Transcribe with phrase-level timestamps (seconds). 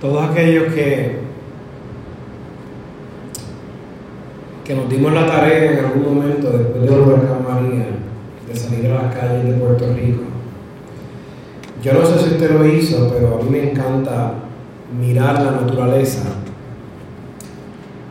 [0.00, 1.18] todos aquellos que,
[4.64, 7.86] que nos dimos la tarea en algún momento después de huracán María
[8.46, 10.22] de salir a las calles de Puerto Rico.
[11.82, 14.34] Yo no sé si usted lo hizo, pero a mí me encanta
[15.00, 16.24] mirar la naturaleza.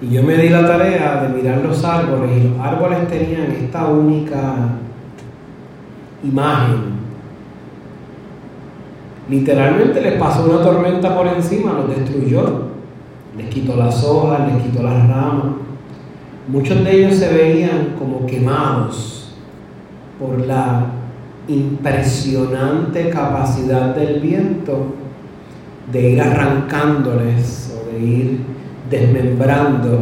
[0.01, 3.85] Y yo me di la tarea de mirar los árboles y los árboles tenían esta
[3.87, 4.55] única
[6.23, 6.94] imagen
[9.29, 12.65] Literalmente les pasó una tormenta por encima, los destruyó,
[13.35, 15.55] les quitó las hojas, les quitó las ramas.
[16.47, 19.33] Muchos de ellos se veían como quemados
[20.19, 20.85] por la
[21.47, 24.93] impresionante capacidad del viento
[25.91, 28.39] de ir arrancándoles o de ir
[28.89, 29.99] desmembrando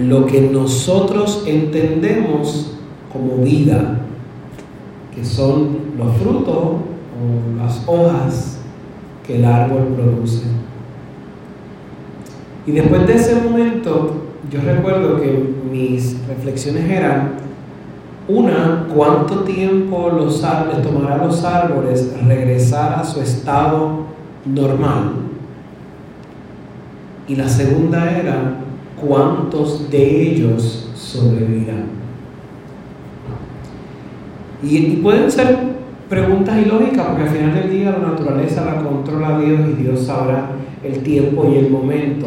[0.00, 2.76] lo que nosotros entendemos
[3.12, 3.98] como vida,
[5.14, 6.89] que son los frutos
[7.58, 8.58] las hojas
[9.26, 10.44] que el árbol produce.
[12.66, 17.32] Y después de ese momento, yo recuerdo que mis reflexiones eran,
[18.28, 24.04] una, cuánto tiempo los árboles, tomará los árboles regresar a su estado
[24.44, 25.12] normal.
[27.26, 28.56] Y la segunda era,
[29.00, 31.86] cuántos de ellos sobrevivirán.
[34.62, 35.69] Y, y pueden ser
[36.10, 40.50] preguntas ilógicas, porque al final del día la naturaleza la controla Dios y Dios sabrá
[40.82, 42.26] el tiempo y el momento.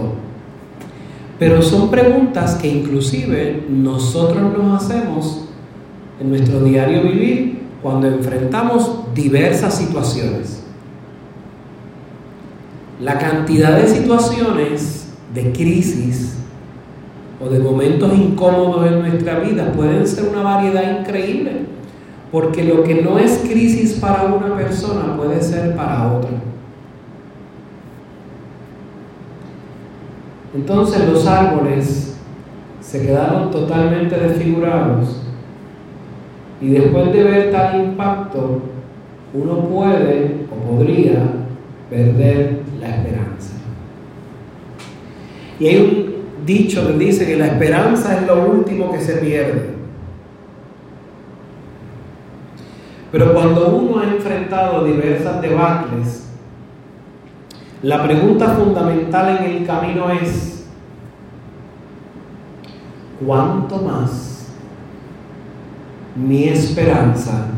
[1.37, 5.49] Pero son preguntas que inclusive nosotros nos hacemos
[6.19, 10.63] en nuestro diario vivir cuando enfrentamos diversas situaciones.
[13.01, 16.37] La cantidad de situaciones de crisis
[17.43, 21.72] o de momentos incómodos en nuestra vida pueden ser una variedad increíble.
[22.33, 26.31] Porque lo que no es crisis para una persona puede ser para otra.
[30.55, 32.17] Entonces los árboles
[32.81, 35.21] se quedaron totalmente desfigurados
[36.59, 38.61] y después de ver tal impacto,
[39.35, 41.21] uno puede o podría
[41.87, 43.53] perder la esperanza.
[45.59, 49.82] Y hay un dicho que dice que la esperanza es lo último que se pierde.
[53.13, 56.31] Pero cuando uno ha enfrentado diversas debacles,
[57.83, 60.67] la pregunta fundamental en el camino es,
[63.23, 64.51] ¿cuánto más
[66.15, 67.49] mi esperanza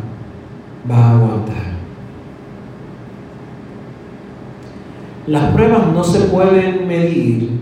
[0.92, 1.66] va a aguantar?
[5.26, 7.62] Las pruebas no se pueden medir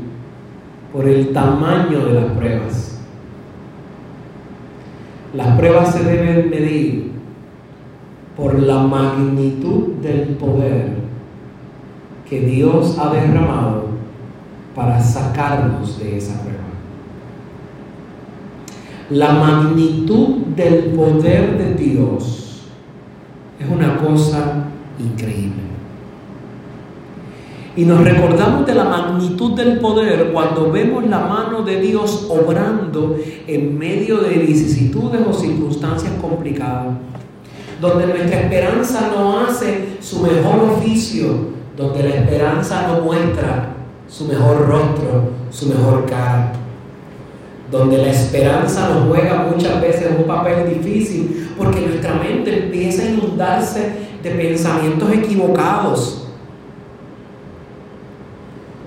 [0.91, 3.01] por el tamaño de las pruebas.
[5.35, 7.12] Las pruebas se deben medir
[8.35, 10.93] por la magnitud del poder
[12.27, 13.85] que Dios ha derramado
[14.75, 16.59] para sacarnos de esa prueba.
[19.11, 22.63] La magnitud del poder de Dios
[23.59, 24.63] es una cosa
[24.97, 25.61] increíble.
[27.75, 33.17] Y nos recordamos de la magnitud del poder cuando vemos la mano de Dios obrando
[33.47, 36.95] en medio de vicisitudes o circunstancias complicadas
[37.83, 43.75] donde nuestra esperanza no hace su mejor oficio, donde la esperanza no muestra
[44.07, 46.53] su mejor rostro, su mejor cara,
[47.69, 53.09] donde la esperanza nos juega muchas veces un papel difícil, porque nuestra mente empieza a
[53.09, 53.91] inundarse
[54.23, 56.27] de pensamientos equivocados.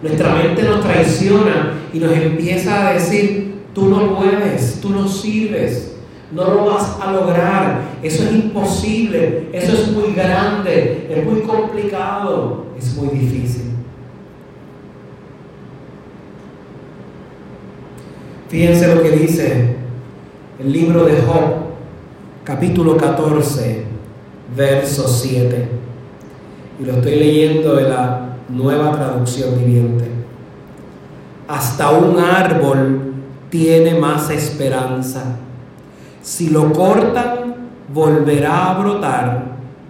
[0.00, 5.95] Nuestra mente nos traiciona y nos empieza a decir, tú no puedes, tú no sirves,
[6.32, 7.80] no lo vas a lograr.
[8.02, 9.48] Eso es imposible.
[9.52, 11.06] Eso es muy grande.
[11.10, 12.66] Es muy complicado.
[12.76, 13.72] Es muy difícil.
[18.48, 19.76] Fíjense lo que dice
[20.58, 21.42] el libro de Job,
[22.44, 23.84] capítulo 14,
[24.56, 25.68] verso 7.
[26.80, 30.04] Y lo estoy leyendo de la nueva traducción viviente.
[31.48, 33.14] Hasta un árbol
[33.50, 35.38] tiene más esperanza
[36.26, 37.54] si lo cortan,
[37.94, 39.44] volverá a brotar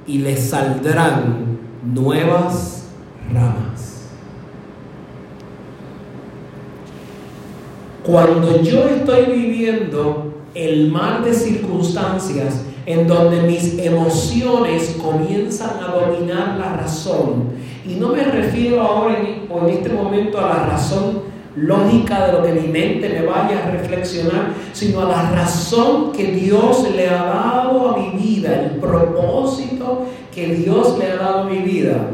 [0.06, 2.88] y le saldrán nuevas
[3.32, 4.10] ramas.
[8.04, 16.58] Cuando yo estoy viviendo el mar de circunstancias en donde mis emociones comienzan a dominar
[16.58, 17.44] la razón,
[17.86, 21.22] y no me refiero ahora en, en este momento a la razón
[21.56, 26.32] lógica de lo que mi mente me vaya a reflexionar, sino a la razón que
[26.32, 31.44] Dios le ha dado a mi vida, el propósito que Dios le ha dado a
[31.44, 32.10] mi vida.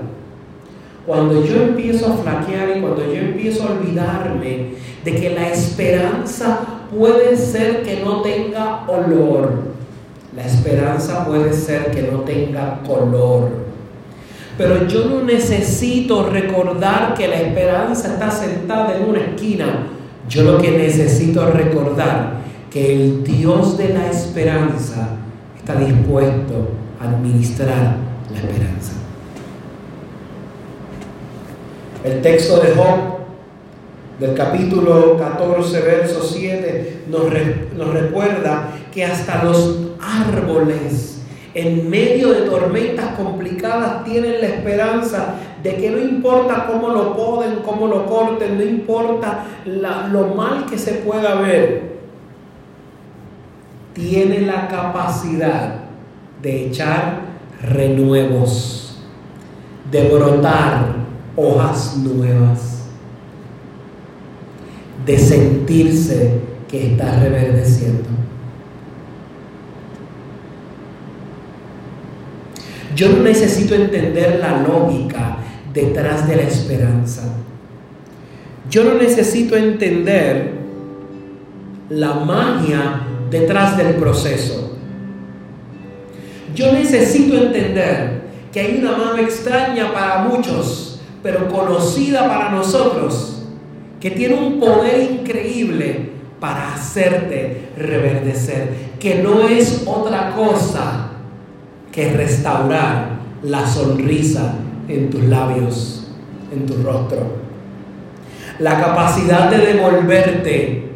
[1.05, 4.67] cuando yo empiezo a flaquear y cuando yo empiezo a olvidarme
[5.05, 6.61] de que la esperanza
[6.97, 9.73] puede ser que no tenga olor,
[10.37, 13.62] la esperanza puede ser que no tenga color.
[14.59, 19.87] Pero yo no necesito recordar que la esperanza está sentada en una esquina.
[20.29, 25.17] Yo lo que necesito es recordar que el Dios de la esperanza
[25.57, 26.69] está dispuesto
[27.01, 27.97] a administrar
[28.31, 28.93] la esperanza.
[32.05, 33.23] El texto de Job
[34.19, 37.23] del capítulo 14, verso 7, nos,
[37.77, 41.22] nos recuerda que hasta los árboles
[41.55, 47.57] en medio de tormentas complicadas tienen la esperanza de que no importa cómo lo poden,
[47.65, 51.93] cómo lo corten, no importa lo mal que se pueda ver,
[53.93, 55.75] tiene la capacidad
[56.41, 57.21] de echar
[57.63, 59.03] renuevos,
[59.91, 60.87] de brotar
[61.37, 62.87] hojas nuevas,
[65.05, 68.09] de sentirse que está reverdeciendo.
[72.95, 75.39] Yo no necesito entender la lógica
[75.73, 77.23] detrás de la esperanza.
[78.71, 80.53] Yo no necesito entender
[81.89, 84.77] la magia detrás del proceso.
[86.55, 88.23] Yo necesito entender
[88.53, 93.43] que hay una mano extraña para muchos, pero conocida para nosotros,
[94.01, 98.69] que tiene un poder increíble para hacerte reverdecer,
[98.99, 101.02] que no es otra cosa
[101.93, 103.11] que restaurar
[103.43, 104.55] la sonrisa
[104.89, 106.09] en tus labios,
[106.53, 107.43] en tu rostro.
[108.59, 110.91] La capacidad de devolverte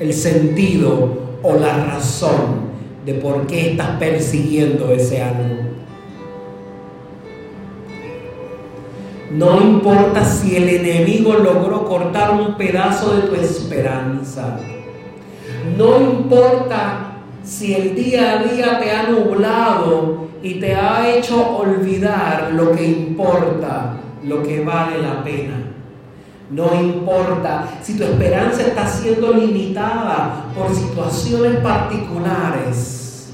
[0.00, 2.74] el sentido o la razón
[3.06, 5.74] de por qué estás persiguiendo ese algo.
[9.32, 14.58] No importa si el enemigo logró cortar un pedazo de tu esperanza.
[15.76, 22.52] No importa si el día a día te ha nublado y te ha hecho olvidar
[22.52, 25.54] lo que importa, lo que vale la pena.
[26.50, 33.32] No importa si tu esperanza está siendo limitada por situaciones particulares.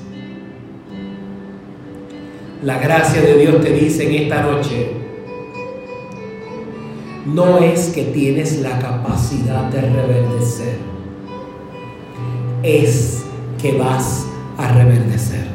[2.62, 4.92] La gracia de Dios te dice en esta noche,
[7.26, 10.78] no es que tienes la capacidad de reverdecer,
[12.62, 13.24] es
[13.60, 14.26] que vas
[14.56, 15.49] a reverdecer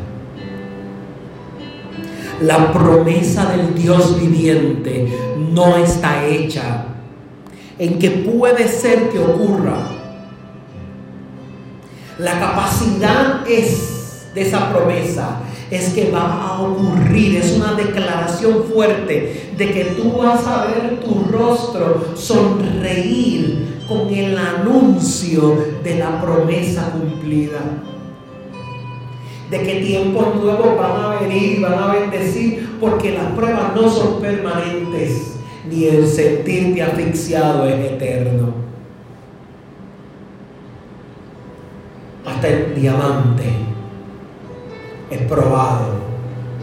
[2.41, 5.07] la promesa del Dios viviente
[5.51, 6.85] no está hecha
[7.77, 9.77] en que puede ser que ocurra.
[12.17, 15.39] La capacidad es de esa promesa
[15.71, 20.99] es que va a ocurrir, es una declaración fuerte de que tú vas a ver
[20.99, 27.59] tu rostro sonreír con el anuncio de la promesa cumplida
[29.49, 34.19] de que tiempos nuevos van a venir, van a bendecir, porque las pruebas no son
[34.19, 35.35] permanentes,
[35.69, 38.53] ni el sentirte asfixiado es eterno.
[42.25, 43.43] Hasta el diamante
[45.11, 45.93] es probado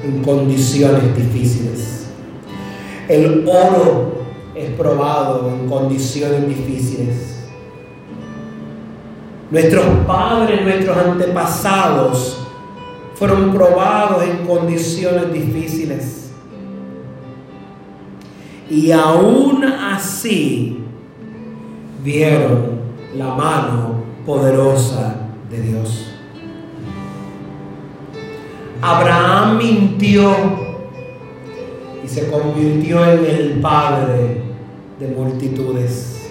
[0.05, 2.08] en condiciones difíciles.
[3.09, 4.23] El oro
[4.54, 7.49] es probado en condiciones difíciles.
[9.50, 12.41] Nuestros padres, nuestros antepasados
[13.14, 16.31] fueron probados en condiciones difíciles.
[18.71, 20.78] Y aún así
[22.02, 22.81] vieron
[23.16, 25.16] la mano poderosa
[25.50, 26.09] de Dios.
[28.81, 30.35] Abraham mintió
[32.04, 34.42] y se convirtió en el padre
[34.99, 36.28] de multitudes.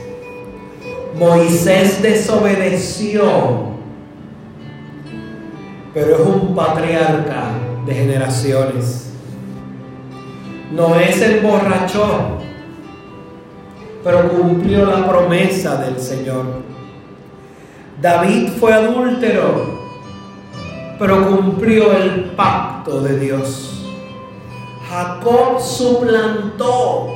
[1.18, 3.71] Moisés desobedeció
[5.94, 7.52] pero es un patriarca
[7.86, 9.12] de generaciones.
[10.72, 12.38] Noé se emborrachó,
[14.04, 16.46] pero cumplió la promesa del Señor.
[18.02, 19.80] David fue adúltero,
[20.98, 23.68] pero cumplió el pacto de Dios.
[24.90, 27.08] Jacob suplantó.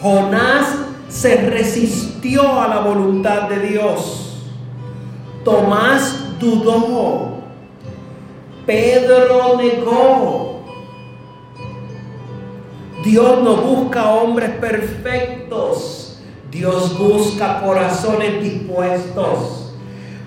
[0.00, 0.66] Jonás
[1.08, 4.42] se resistió a la voluntad de Dios.
[5.44, 7.38] Tomás dudó.
[8.66, 10.60] Pedro negó.
[13.04, 16.18] Dios no busca hombres perfectos.
[16.50, 19.60] Dios busca corazones dispuestos.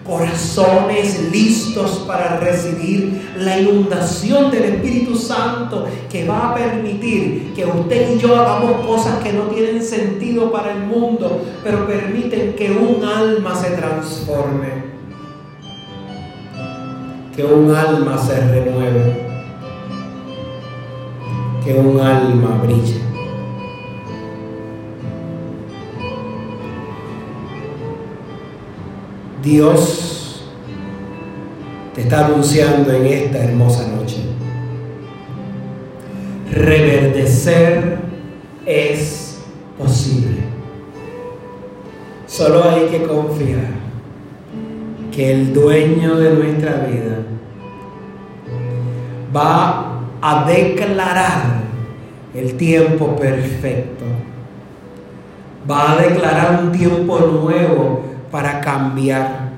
[0.05, 8.15] corazones listos para recibir la inundación del Espíritu Santo que va a permitir que usted
[8.15, 13.03] y yo hagamos cosas que no tienen sentido para el mundo, pero permiten que un
[13.03, 14.87] alma se transforme,
[17.38, 19.15] que un alma se renueve,
[21.63, 23.00] que un alma brille.
[29.44, 30.50] Dios
[31.94, 34.17] te está anunciando en esta hermosa noche.
[36.51, 38.00] Reverdecer
[38.65, 39.44] es
[39.77, 40.39] posible.
[42.25, 43.87] Solo hay que confiar
[45.17, 47.17] que el dueño de nuestra vida
[49.36, 51.63] va a declarar
[52.36, 54.05] el tiempo perfecto.
[55.67, 59.53] Va a declarar un tiempo nuevo para cambiar.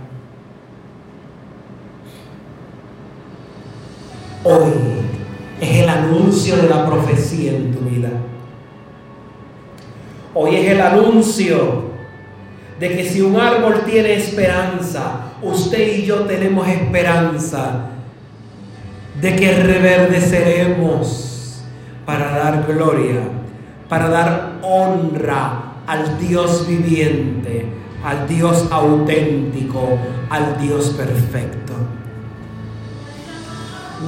[4.46, 4.72] Hoy
[5.60, 8.12] es el anuncio de la profecía en tu vida.
[10.34, 11.89] Hoy es el anuncio
[12.80, 17.90] de que si un árbol tiene esperanza, usted y yo tenemos esperanza
[19.20, 21.62] de que reverdeceremos
[22.06, 23.22] para dar gloria,
[23.90, 27.66] para dar honra al Dios viviente,
[28.04, 29.98] al Dios auténtico,
[30.30, 31.74] al Dios perfecto.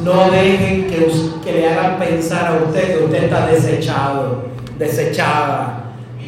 [0.03, 1.11] No dejen que,
[1.43, 4.45] que, le hagan pensar a usted que usted está desechado,
[4.79, 5.80] desechada.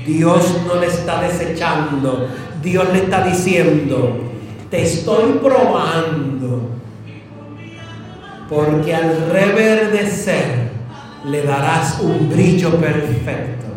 [0.06, 2.28] Dios no le está desechando.
[2.62, 4.32] Dios le está diciendo,
[4.70, 6.70] te estoy probando.
[8.50, 10.72] Porque al reverdecer
[11.26, 13.68] le darás un brillo perfecto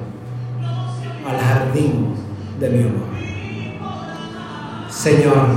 [1.29, 2.15] al jardín
[2.61, 3.17] de mi amor.
[4.91, 5.49] Señor,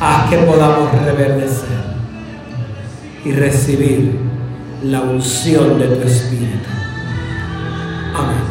[0.00, 1.84] haz que podamos reverdecer
[3.24, 4.18] y recibir
[4.82, 6.83] la unción de tu Espíritu.
[8.14, 8.43] Amen.